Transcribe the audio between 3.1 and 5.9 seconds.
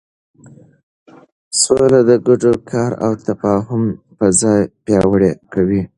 تفاهم فضا پیاوړې کوي.